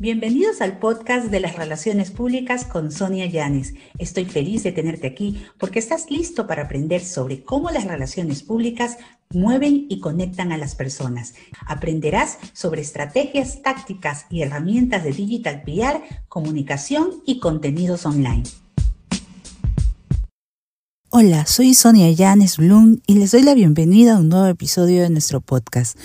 Bienvenidos 0.00 0.60
al 0.60 0.78
podcast 0.78 1.26
de 1.26 1.40
las 1.40 1.56
relaciones 1.56 2.12
públicas 2.12 2.64
con 2.64 2.92
Sonia 2.92 3.26
Llanes. 3.26 3.74
Estoy 3.98 4.26
feliz 4.26 4.62
de 4.62 4.70
tenerte 4.70 5.08
aquí 5.08 5.44
porque 5.58 5.80
estás 5.80 6.08
listo 6.08 6.46
para 6.46 6.62
aprender 6.62 7.04
sobre 7.04 7.42
cómo 7.42 7.70
las 7.70 7.84
relaciones 7.84 8.44
públicas 8.44 8.98
mueven 9.30 9.86
y 9.88 9.98
conectan 9.98 10.52
a 10.52 10.56
las 10.56 10.76
personas. 10.76 11.34
Aprenderás 11.66 12.38
sobre 12.52 12.80
estrategias, 12.80 13.60
tácticas 13.60 14.26
y 14.30 14.42
herramientas 14.42 15.02
de 15.02 15.10
digital 15.10 15.62
PR, 15.64 16.00
comunicación 16.28 17.20
y 17.26 17.40
contenidos 17.40 18.06
online. 18.06 18.44
Hola, 21.10 21.44
soy 21.46 21.74
Sonia 21.74 22.08
Llanes 22.12 22.58
Bloom 22.58 23.00
y 23.08 23.14
les 23.14 23.32
doy 23.32 23.42
la 23.42 23.54
bienvenida 23.54 24.14
a 24.14 24.18
un 24.18 24.28
nuevo 24.28 24.46
episodio 24.46 25.02
de 25.02 25.10
nuestro 25.10 25.40
podcast. 25.40 25.98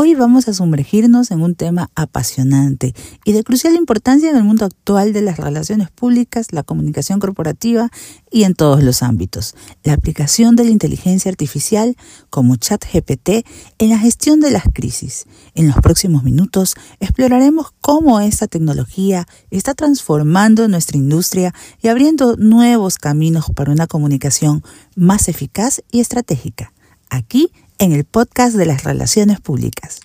Hoy 0.00 0.14
vamos 0.14 0.46
a 0.46 0.54
sumergirnos 0.54 1.32
en 1.32 1.42
un 1.42 1.56
tema 1.56 1.90
apasionante 1.96 2.94
y 3.24 3.32
de 3.32 3.42
crucial 3.42 3.74
importancia 3.74 4.30
en 4.30 4.36
el 4.36 4.44
mundo 4.44 4.64
actual 4.64 5.12
de 5.12 5.22
las 5.22 5.38
relaciones 5.38 5.90
públicas, 5.90 6.52
la 6.52 6.62
comunicación 6.62 7.18
corporativa 7.18 7.90
y 8.30 8.44
en 8.44 8.54
todos 8.54 8.84
los 8.84 9.02
ámbitos. 9.02 9.56
La 9.82 9.94
aplicación 9.94 10.54
de 10.54 10.66
la 10.66 10.70
inteligencia 10.70 11.32
artificial 11.32 11.96
como 12.30 12.54
ChatGPT 12.54 13.44
en 13.80 13.88
la 13.90 13.98
gestión 13.98 14.38
de 14.38 14.52
las 14.52 14.66
crisis. 14.72 15.24
En 15.56 15.66
los 15.66 15.74
próximos 15.78 16.22
minutos 16.22 16.76
exploraremos 17.00 17.72
cómo 17.80 18.20
esta 18.20 18.46
tecnología 18.46 19.26
está 19.50 19.74
transformando 19.74 20.68
nuestra 20.68 20.96
industria 20.96 21.52
y 21.82 21.88
abriendo 21.88 22.36
nuevos 22.36 22.98
caminos 22.98 23.46
para 23.52 23.72
una 23.72 23.88
comunicación 23.88 24.62
más 24.94 25.28
eficaz 25.28 25.82
y 25.90 25.98
estratégica. 25.98 26.72
Aquí 27.10 27.50
en 27.78 27.92
el 27.92 28.04
podcast 28.04 28.56
de 28.56 28.66
las 28.66 28.84
relaciones 28.84 29.40
públicas. 29.40 30.00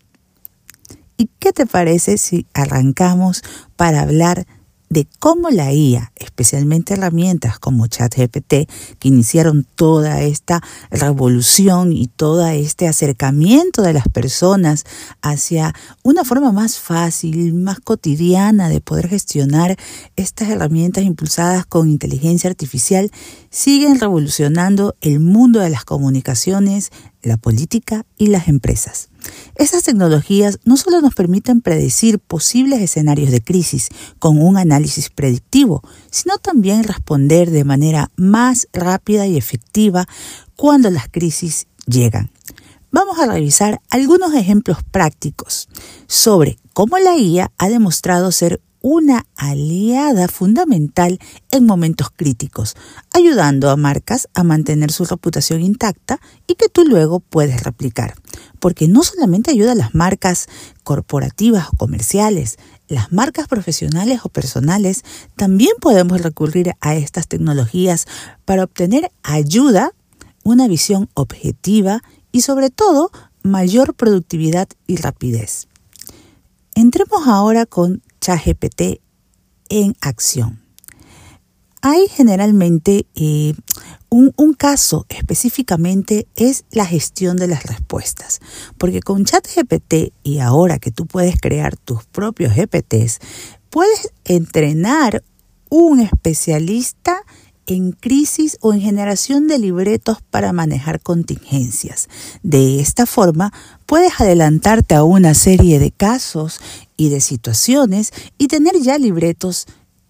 ¿Y 1.18 1.30
qué 1.40 1.54
te 1.54 1.66
parece 1.66 2.18
si 2.18 2.48
arrancamos 2.54 3.44
para 3.76 4.02
hablar 4.02 4.46
de 4.94 5.08
cómo 5.20 5.50
la 5.50 5.74
IA, 5.74 6.12
especialmente 6.18 6.94
herramientas 6.94 7.58
como 7.58 7.88
ChatGPT, 7.88 8.70
que 9.00 9.08
iniciaron 9.08 9.66
toda 9.76 10.22
esta 10.22 10.62
revolución 10.92 11.94
y 11.94 12.08
todo 12.08 12.46
este 12.48 12.88
acercamiento 12.88 13.82
de 13.82 13.94
las 13.94 14.08
personas 14.08 14.84
hacia 15.24 15.74
una 16.04 16.24
forma 16.24 16.52
más 16.52 16.78
fácil, 16.78 17.56
más 17.56 17.80
cotidiana 17.80 18.70
de 18.70 18.82
poder 18.82 19.08
gestionar 19.08 19.78
estas 20.16 20.50
herramientas 20.50 21.04
impulsadas 21.04 21.66
con 21.66 21.90
inteligencia 21.90 22.52
artificial, 22.52 23.10
siguen 23.54 24.00
revolucionando 24.00 24.96
el 25.00 25.20
mundo 25.20 25.60
de 25.60 25.70
las 25.70 25.86
comunicaciones, 25.86 26.92
la 27.22 27.38
política 27.38 28.04
y 28.18 28.28
las 28.28 28.48
empresas. 28.48 29.10
Estas 29.56 29.84
tecnologías 29.84 30.60
no 30.66 30.76
solo 30.76 31.02
nos 31.02 31.14
permiten 31.14 31.62
predecir 31.62 32.18
posibles 32.18 32.82
escenarios 32.82 33.30
de 33.30 33.44
crisis 33.44 33.90
con 34.18 34.42
un 34.42 34.58
análisis 34.58 35.12
predictivo, 35.12 35.84
sino 36.10 36.40
también 36.40 36.84
responder 36.84 37.52
de 37.52 37.64
manera 37.64 38.10
más 38.16 38.68
rápida 38.74 39.28
y 39.28 39.38
efectiva 39.38 40.08
cuando 40.56 40.90
las 40.90 41.08
crisis 41.08 41.68
llegan. 41.86 42.32
Vamos 42.92 43.20
a 43.20 43.28
revisar 43.28 43.82
algunos 43.92 44.34
ejemplos 44.34 44.80
prácticos 44.90 45.70
sobre 46.08 46.58
cómo 46.74 46.98
la 46.98 47.18
IA 47.18 47.52
ha 47.60 47.70
demostrado 47.70 48.32
ser 48.32 48.62
una 48.84 49.26
aliada 49.38 50.28
fundamental 50.28 51.18
en 51.52 51.66
momentos 51.66 52.10
críticos, 52.14 52.76
ayudando 53.14 53.70
a 53.70 53.78
marcas 53.78 54.28
a 54.34 54.44
mantener 54.44 54.92
su 54.92 55.06
reputación 55.06 55.62
intacta 55.62 56.20
y 56.48 56.56
que 56.56 56.68
tú 56.68 56.84
luego 56.86 57.22
puedes 57.22 57.64
replicar. 57.64 58.16
Porque 58.60 58.90
no 58.90 59.04
solamente 59.04 59.52
ayuda 59.52 59.72
a 59.72 59.76
las 59.76 59.96
marcas 59.96 60.48
corporativas 60.84 61.70
o 61.70 61.78
comerciales, 61.78 62.58
las 62.90 63.14
marcas 63.14 63.48
profesionales 63.48 64.20
o 64.24 64.30
personales 64.30 65.04
también 65.38 65.72
podemos 65.80 66.22
recurrir 66.22 66.74
a 66.82 66.96
estas 66.96 67.30
tecnologías 67.30 68.06
para 68.44 68.66
obtener 68.66 69.12
ayuda, 69.24 69.94
una 70.44 70.68
visión 70.68 71.10
objetiva 71.14 72.04
y 72.34 72.42
sobre 72.42 72.70
todo 72.70 73.12
mayor 73.44 73.94
productividad 73.94 74.68
y 74.88 74.98
rapidez. 74.98 75.70
Entremos 76.76 77.28
ahora 77.28 77.66
con 77.66 78.02
ChatGPT 78.24 79.02
en 79.68 79.96
acción. 80.00 80.62
Hay 81.82 82.08
generalmente 82.08 83.06
eh, 83.16 83.54
un, 84.08 84.32
un, 84.38 84.54
caso 84.54 85.06
específicamente 85.10 86.28
es 86.38 86.64
la 86.72 86.86
gestión 86.86 87.36
de 87.36 87.48
las 87.48 87.64
respuestas, 87.64 88.40
porque 88.78 89.02
con 89.02 89.26
ChatGPT 89.26 90.14
y 90.24 90.40
ahora 90.40 90.80
que 90.80 90.92
tú 90.92 91.06
puedes 91.06 91.36
crear 91.38 91.76
tus 91.76 92.06
propios 92.06 92.56
GPTs, 92.56 93.20
puedes 93.70 94.14
entrenar 94.24 95.22
un 95.70 96.00
especialista 96.00 97.24
en 97.68 97.92
crisis 97.92 98.58
o 98.62 98.74
en 98.74 98.82
generación 98.82 99.48
de 99.48 99.60
libretos 99.60 100.18
para 100.30 100.54
manejar 100.54 101.02
contingencias. 101.02 102.10
De 102.44 102.80
esta 102.80 103.06
forma, 103.06 103.54
puedes 103.86 104.20
adelantarte 104.20 104.96
a 104.96 105.04
una 105.04 105.34
serie 105.34 105.80
de 105.80 105.92
casos 105.92 106.60
y 106.98 107.10
de 107.10 107.22
situaciones 107.22 108.12
y 108.38 108.48
tener 108.48 108.80
ya 108.82 108.98
libretos 108.98 109.68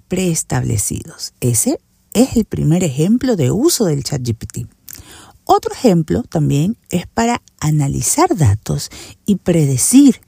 preestablecidos. 0.08 1.34
Ese 1.40 1.80
es 2.14 2.36
el 2.36 2.46
primer 2.46 2.84
ejemplo 2.84 3.36
de 3.36 3.52
uso 3.52 3.86
del 3.86 4.04
ChatGPT. 4.04 4.68
Otro 5.46 5.74
ejemplo 5.74 6.24
también 6.24 6.78
es 6.90 7.06
para 7.08 7.42
analizar 7.60 8.36
datos 8.38 8.90
y 9.26 9.36
predecir 9.36 10.22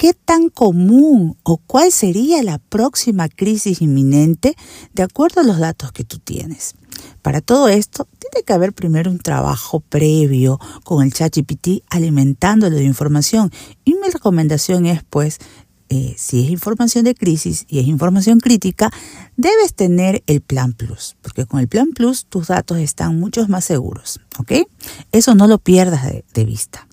¿Qué 0.00 0.14
tan 0.14 0.48
común 0.48 1.36
o 1.42 1.58
cuál 1.58 1.92
sería 1.92 2.42
la 2.42 2.56
próxima 2.56 3.28
crisis 3.28 3.82
inminente 3.82 4.56
de 4.94 5.02
acuerdo 5.02 5.42
a 5.42 5.44
los 5.44 5.58
datos 5.58 5.92
que 5.92 6.04
tú 6.04 6.18
tienes? 6.18 6.74
Para 7.20 7.42
todo 7.42 7.68
esto, 7.68 8.08
tiene 8.18 8.42
que 8.46 8.54
haber 8.54 8.72
primero 8.72 9.10
un 9.10 9.18
trabajo 9.18 9.80
previo 9.80 10.58
con 10.84 11.04
el 11.04 11.12
ChatGPT 11.12 11.84
alimentándolo 11.90 12.76
de 12.76 12.84
información. 12.84 13.50
Y 13.84 13.92
mi 13.96 14.08
recomendación 14.10 14.86
es, 14.86 15.02
pues, 15.04 15.36
eh, 15.90 16.14
si 16.16 16.44
es 16.44 16.50
información 16.50 17.04
de 17.04 17.14
crisis 17.14 17.66
y 17.68 17.80
es 17.80 17.86
información 17.86 18.40
crítica, 18.40 18.90
debes 19.36 19.74
tener 19.74 20.22
el 20.26 20.40
Plan 20.40 20.72
Plus, 20.72 21.18
porque 21.20 21.44
con 21.44 21.60
el 21.60 21.68
Plan 21.68 21.90
Plus 21.90 22.24
tus 22.24 22.46
datos 22.46 22.78
están 22.78 23.20
mucho 23.20 23.46
más 23.48 23.66
seguros, 23.66 24.18
¿ok? 24.38 24.66
Eso 25.12 25.34
no 25.34 25.46
lo 25.46 25.58
pierdas 25.58 26.10
de 26.32 26.44
vista. 26.46 26.88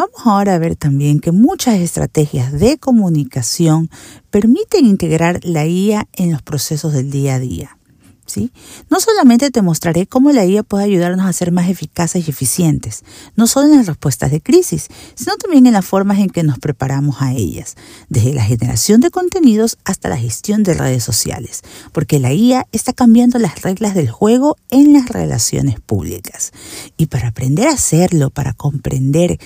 Vamos 0.00 0.22
ahora 0.24 0.54
a 0.54 0.58
ver 0.58 0.76
también 0.76 1.20
que 1.20 1.30
muchas 1.30 1.78
estrategias 1.78 2.58
de 2.58 2.78
comunicación 2.78 3.90
permiten 4.30 4.86
integrar 4.86 5.40
la 5.42 5.66
IA 5.66 6.08
en 6.14 6.32
los 6.32 6.40
procesos 6.40 6.94
del 6.94 7.10
día 7.10 7.34
a 7.34 7.38
día. 7.38 7.76
¿Sí? 8.24 8.50
No 8.88 9.00
solamente 9.00 9.50
te 9.50 9.60
mostraré 9.60 10.06
cómo 10.06 10.30
la 10.30 10.46
IA 10.46 10.62
puede 10.62 10.84
ayudarnos 10.84 11.26
a 11.26 11.32
ser 11.32 11.50
más 11.52 11.68
eficaces 11.68 12.26
y 12.26 12.30
eficientes, 12.30 13.02
no 13.34 13.48
solo 13.48 13.66
en 13.66 13.76
las 13.76 13.88
respuestas 13.88 14.30
de 14.30 14.40
crisis, 14.40 14.86
sino 15.16 15.36
también 15.36 15.66
en 15.66 15.72
las 15.72 15.84
formas 15.84 16.18
en 16.20 16.30
que 16.30 16.44
nos 16.44 16.60
preparamos 16.60 17.16
a 17.20 17.32
ellas, 17.32 17.74
desde 18.08 18.32
la 18.32 18.44
generación 18.44 19.00
de 19.00 19.10
contenidos 19.10 19.78
hasta 19.84 20.08
la 20.08 20.16
gestión 20.16 20.62
de 20.62 20.74
redes 20.74 21.02
sociales, 21.02 21.62
porque 21.92 22.20
la 22.20 22.32
IA 22.32 22.68
está 22.70 22.92
cambiando 22.92 23.38
las 23.40 23.62
reglas 23.62 23.96
del 23.96 24.08
juego 24.08 24.56
en 24.70 24.92
las 24.92 25.08
relaciones 25.08 25.80
públicas. 25.80 26.52
Y 26.96 27.06
para 27.06 27.28
aprender 27.28 27.66
a 27.66 27.72
hacerlo, 27.72 28.30
para 28.30 28.52
comprender 28.52 29.40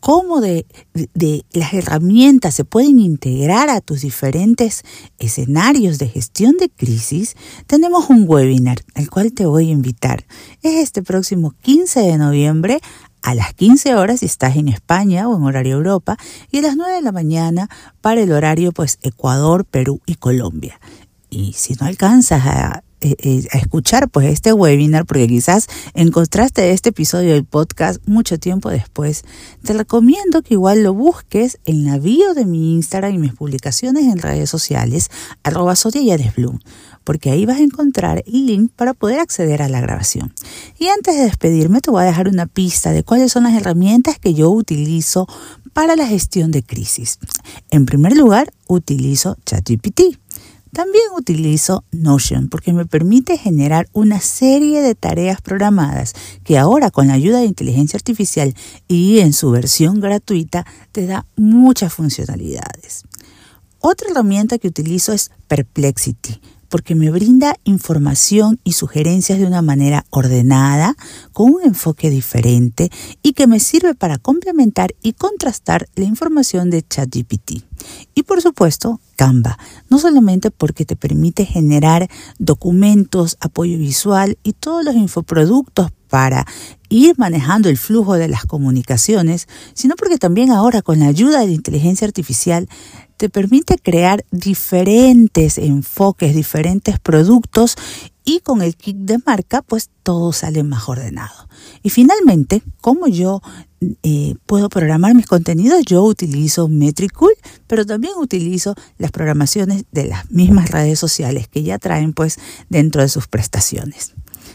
cómo 0.00 0.40
de, 0.40 0.66
las 1.52 1.72
herramientas 1.72 2.54
se 2.54 2.64
pueden 2.64 2.98
integrar 2.98 3.68
a 3.68 3.80
tus 3.80 4.00
diferentes 4.00 4.82
escenarios 5.18 5.98
de 5.98 6.08
gestión 6.08 6.56
de 6.56 6.70
crisis, 6.70 7.36
tenemos 7.66 8.10
un 8.10 8.24
webinar 8.26 8.78
al 8.94 9.08
cual 9.10 9.32
te 9.32 9.46
voy 9.46 9.68
a 9.68 9.72
invitar. 9.72 10.26
Es 10.62 10.76
este 10.76 11.02
próximo 11.02 11.54
15 11.62 12.00
de 12.00 12.18
noviembre 12.18 12.80
a 13.22 13.34
las 13.34 13.52
15 13.54 13.94
horas 13.94 14.20
si 14.20 14.26
estás 14.26 14.56
en 14.56 14.68
España 14.68 15.28
o 15.28 15.36
en 15.36 15.42
horario 15.44 15.76
Europa 15.76 16.16
y 16.50 16.58
a 16.58 16.62
las 16.62 16.76
9 16.76 16.94
de 16.94 17.02
la 17.02 17.12
mañana 17.12 17.68
para 18.00 18.22
el 18.22 18.32
horario 18.32 18.72
pues 18.72 18.98
Ecuador, 19.02 19.64
Perú 19.64 20.00
y 20.06 20.14
Colombia. 20.14 20.80
Y 21.28 21.52
si 21.52 21.74
no 21.74 21.86
alcanzas 21.86 22.44
a 22.46 22.82
eh, 23.00 23.16
eh, 23.18 23.48
a 23.52 23.58
escuchar 23.58 24.10
pues 24.10 24.26
este 24.26 24.52
webinar 24.52 25.06
porque 25.06 25.26
quizás 25.26 25.68
encontraste 25.94 26.70
este 26.72 26.90
episodio 26.90 27.32
del 27.32 27.44
podcast 27.44 28.06
mucho 28.06 28.38
tiempo 28.38 28.68
después, 28.68 29.24
te 29.62 29.72
recomiendo 29.72 30.42
que 30.42 30.54
igual 30.54 30.82
lo 30.82 30.92
busques 30.92 31.58
en 31.64 31.86
la 31.86 31.98
bio 31.98 32.34
de 32.34 32.44
mi 32.44 32.74
Instagram 32.74 33.14
y 33.14 33.18
mis 33.18 33.32
publicaciones 33.32 34.04
en 34.04 34.18
redes 34.18 34.50
sociales, 34.50 35.10
arroba 35.42 35.74
Bloom, 36.36 36.58
porque 37.04 37.30
ahí 37.30 37.46
vas 37.46 37.58
a 37.58 37.62
encontrar 37.62 38.22
el 38.26 38.46
link 38.46 38.70
para 38.76 38.94
poder 38.94 39.20
acceder 39.20 39.62
a 39.62 39.68
la 39.68 39.80
grabación. 39.80 40.34
Y 40.78 40.88
antes 40.88 41.16
de 41.16 41.22
despedirme 41.22 41.80
te 41.80 41.90
voy 41.90 42.02
a 42.02 42.06
dejar 42.06 42.28
una 42.28 42.46
pista 42.46 42.92
de 42.92 43.02
cuáles 43.02 43.32
son 43.32 43.44
las 43.44 43.54
herramientas 43.54 44.18
que 44.18 44.34
yo 44.34 44.50
utilizo 44.50 45.26
para 45.72 45.96
la 45.96 46.06
gestión 46.06 46.50
de 46.50 46.62
crisis. 46.62 47.18
En 47.70 47.86
primer 47.86 48.16
lugar, 48.16 48.52
utilizo 48.66 49.36
ChatGPT. 49.46 50.19
También 50.72 51.04
utilizo 51.16 51.84
Notion 51.90 52.48
porque 52.48 52.72
me 52.72 52.86
permite 52.86 53.36
generar 53.36 53.88
una 53.92 54.20
serie 54.20 54.82
de 54.82 54.94
tareas 54.94 55.40
programadas 55.40 56.14
que 56.44 56.58
ahora 56.58 56.90
con 56.90 57.08
la 57.08 57.14
ayuda 57.14 57.40
de 57.40 57.46
inteligencia 57.46 57.96
artificial 57.96 58.54
y 58.86 59.18
en 59.18 59.32
su 59.32 59.50
versión 59.50 60.00
gratuita 60.00 60.64
te 60.92 61.06
da 61.06 61.26
muchas 61.36 61.92
funcionalidades. 61.92 63.02
Otra 63.80 64.10
herramienta 64.10 64.58
que 64.58 64.68
utilizo 64.68 65.12
es 65.12 65.30
Perplexity 65.48 66.40
porque 66.70 66.94
me 66.94 67.10
brinda 67.10 67.56
información 67.64 68.58
y 68.64 68.72
sugerencias 68.72 69.38
de 69.38 69.46
una 69.46 69.60
manera 69.60 70.06
ordenada, 70.08 70.96
con 71.32 71.52
un 71.52 71.62
enfoque 71.62 72.08
diferente 72.08 72.90
y 73.22 73.34
que 73.34 73.46
me 73.46 73.60
sirve 73.60 73.94
para 73.94 74.16
complementar 74.16 74.94
y 75.02 75.12
contrastar 75.12 75.88
la 75.96 76.04
información 76.04 76.70
de 76.70 76.82
ChatGPT. 76.82 77.64
Y 78.14 78.22
por 78.22 78.40
supuesto, 78.40 79.00
Canva, 79.16 79.58
no 79.88 79.98
solamente 79.98 80.50
porque 80.50 80.84
te 80.84 80.96
permite 80.96 81.44
generar 81.44 82.08
documentos, 82.38 83.36
apoyo 83.40 83.76
visual 83.76 84.38
y 84.42 84.52
todos 84.52 84.84
los 84.84 84.94
infoproductos 84.94 85.90
para 86.08 86.46
ir 86.88 87.14
manejando 87.18 87.68
el 87.68 87.78
flujo 87.78 88.14
de 88.14 88.28
las 88.28 88.44
comunicaciones, 88.44 89.48
sino 89.74 89.94
porque 89.96 90.18
también 90.18 90.50
ahora 90.50 90.82
con 90.82 90.98
la 90.98 91.06
ayuda 91.06 91.40
de 91.40 91.46
la 91.46 91.52
inteligencia 91.52 92.06
artificial 92.06 92.68
te 93.20 93.28
permite 93.28 93.76
crear 93.76 94.24
diferentes 94.30 95.58
enfoques, 95.58 96.34
diferentes 96.34 96.98
productos 96.98 97.76
y 98.24 98.40
con 98.40 98.62
el 98.62 98.76
kit 98.76 98.96
de 98.96 99.18
marca 99.26 99.60
pues 99.60 99.90
todo 100.02 100.32
sale 100.32 100.62
más 100.62 100.88
ordenado. 100.88 101.46
Y 101.82 101.90
finalmente, 101.90 102.62
como 102.80 103.08
yo 103.08 103.42
eh, 104.02 104.36
puedo 104.46 104.70
programar 104.70 105.14
mis 105.14 105.26
contenidos, 105.26 105.84
yo 105.84 106.02
utilizo 106.02 106.68
Metricool, 106.68 107.34
pero 107.66 107.84
también 107.84 108.14
utilizo 108.16 108.74
las 108.96 109.10
programaciones 109.10 109.84
de 109.92 110.06
las 110.06 110.30
mismas 110.30 110.70
redes 110.70 110.98
sociales 110.98 111.46
que 111.46 111.62
ya 111.62 111.78
traen 111.78 112.14
pues 112.14 112.38
dentro 112.70 113.02
de 113.02 113.10
sus 113.10 113.28
prestaciones. 113.28 114.14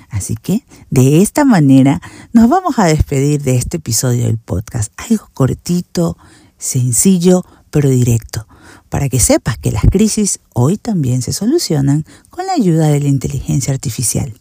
Así 0.10 0.36
que 0.36 0.66
de 0.90 1.22
esta 1.22 1.46
manera 1.46 2.02
nos 2.34 2.50
vamos 2.50 2.80
a 2.80 2.86
despedir 2.86 3.44
de 3.44 3.58
este 3.58 3.78
episodio 3.78 4.26
del 4.26 4.40
podcast. 4.40 4.92
Algo 4.98 5.30
cortito, 5.36 6.18
sencillo, 6.58 7.46
pero 7.70 7.90
directo 7.90 8.48
para 8.96 9.10
que 9.10 9.20
sepas 9.20 9.58
que 9.58 9.74
las 9.74 9.84
crisis 9.92 10.40
hoy 10.54 10.78
también 10.78 11.22
se 11.22 11.34
solucionan 11.34 12.06
con 12.30 12.46
la 12.46 12.54
ayuda 12.54 12.88
de 12.88 13.02
la 13.02 13.10
inteligencia 13.10 13.74
artificial. 13.74 14.34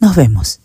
Nos 0.00 0.16
vemos. 0.16 0.60